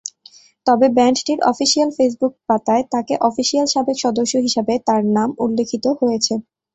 [0.65, 6.33] তবে, ব্যান্ডটির official Facebook পাতায়, তাকে অফিসিয়াল সাবেক সদস্য হিসাবে তার নাম উল্লেখিত হয়েছে।